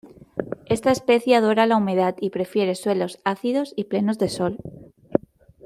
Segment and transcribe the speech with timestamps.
[0.65, 4.57] Esta especie adora la humedad y prefiere suelos ácidos y plenos de sol.